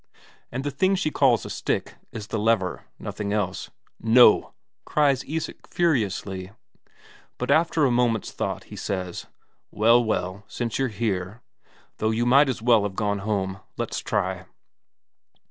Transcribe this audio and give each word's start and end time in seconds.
And 0.51 0.63
the 0.63 0.71
thing 0.71 0.95
she 0.95 1.11
calls 1.11 1.45
a 1.45 1.49
stick 1.51 1.93
is 2.11 2.25
the 2.25 2.39
lever, 2.39 2.85
nothing 2.97 3.31
else. 3.31 3.69
"No!" 3.99 4.55
cries 4.83 5.23
Isak 5.27 5.67
furiously. 5.67 6.49
But 7.37 7.51
after 7.51 7.85
a 7.85 7.91
moment's 7.91 8.31
thought 8.31 8.63
he 8.63 8.75
says: 8.75 9.27
"Well, 9.69 10.03
well, 10.03 10.43
since 10.47 10.79
you're 10.79 10.87
here 10.87 11.43
though 11.97 12.09
you 12.09 12.25
might 12.25 12.49
as 12.49 12.63
well 12.63 12.81
have 12.81 12.95
gone 12.95 13.19
home. 13.19 13.59
Let's 13.77 13.99
try." 13.99 14.45